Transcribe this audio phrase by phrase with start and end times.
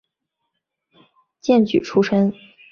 [1.41, 2.33] 荐举出身。